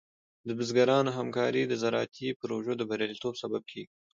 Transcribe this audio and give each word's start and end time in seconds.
د 0.47 0.49
بزګرانو 0.57 1.11
همکاري 1.17 1.63
د 1.67 1.73
زراعتي 1.81 2.27
پروژو 2.41 2.71
د 2.77 2.81
بریالیتوب 2.89 3.33
سبب 3.43 3.61
کېږي. 3.71 3.93